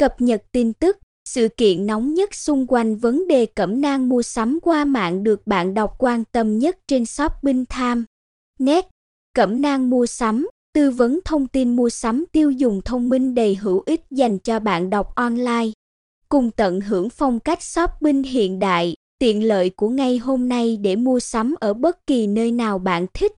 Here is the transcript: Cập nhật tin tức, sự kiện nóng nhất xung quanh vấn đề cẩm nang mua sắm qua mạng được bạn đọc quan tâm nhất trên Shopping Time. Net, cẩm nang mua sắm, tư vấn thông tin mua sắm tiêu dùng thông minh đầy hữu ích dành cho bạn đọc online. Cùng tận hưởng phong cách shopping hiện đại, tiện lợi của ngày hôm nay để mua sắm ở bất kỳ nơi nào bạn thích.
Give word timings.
Cập 0.00 0.20
nhật 0.20 0.42
tin 0.52 0.72
tức, 0.72 0.98
sự 1.28 1.48
kiện 1.56 1.86
nóng 1.86 2.14
nhất 2.14 2.34
xung 2.34 2.66
quanh 2.66 2.96
vấn 2.96 3.28
đề 3.28 3.46
cẩm 3.46 3.80
nang 3.80 4.08
mua 4.08 4.22
sắm 4.22 4.58
qua 4.62 4.84
mạng 4.84 5.24
được 5.24 5.46
bạn 5.46 5.74
đọc 5.74 5.94
quan 5.98 6.24
tâm 6.32 6.58
nhất 6.58 6.78
trên 6.86 7.06
Shopping 7.06 7.64
Time. 7.64 8.02
Net, 8.58 8.88
cẩm 9.34 9.62
nang 9.62 9.90
mua 9.90 10.06
sắm, 10.06 10.48
tư 10.74 10.90
vấn 10.90 11.20
thông 11.24 11.46
tin 11.46 11.76
mua 11.76 11.90
sắm 11.90 12.24
tiêu 12.32 12.50
dùng 12.50 12.80
thông 12.84 13.08
minh 13.08 13.34
đầy 13.34 13.54
hữu 13.54 13.82
ích 13.86 14.00
dành 14.10 14.38
cho 14.38 14.60
bạn 14.60 14.90
đọc 14.90 15.14
online. 15.14 15.70
Cùng 16.28 16.50
tận 16.50 16.80
hưởng 16.80 17.10
phong 17.10 17.40
cách 17.40 17.62
shopping 17.62 18.22
hiện 18.22 18.58
đại, 18.58 18.94
tiện 19.18 19.44
lợi 19.44 19.70
của 19.70 19.88
ngày 19.88 20.18
hôm 20.18 20.48
nay 20.48 20.76
để 20.76 20.96
mua 20.96 21.20
sắm 21.20 21.54
ở 21.60 21.74
bất 21.74 22.06
kỳ 22.06 22.26
nơi 22.26 22.52
nào 22.52 22.78
bạn 22.78 23.06
thích. 23.14 23.32